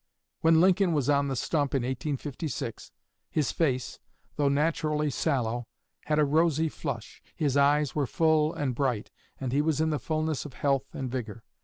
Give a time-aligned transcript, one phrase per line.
[0.39, 2.91] When Lincoln was on the stump in 1856,
[3.29, 3.99] his face,
[4.35, 5.67] though naturally sallow,
[6.05, 7.21] had a rosy flush.
[7.35, 11.11] His eyes were full and bright, and he was in the fulness of health and
[11.11, 11.43] vigor.